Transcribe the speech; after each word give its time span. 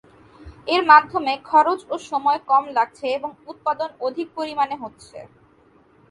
এর 0.67 0.81
মাধ্যমে 0.91 1.33
খরচ 1.49 1.79
ও 1.89 2.05
সময় 2.09 2.39
কম 2.49 2.63
লাগছে 2.77 3.05
এবং 3.17 3.29
উৎপাদন 3.51 3.89
অধিক 4.07 4.27
পরিমাণে 4.37 4.75
হচ্ছে। 4.83 5.17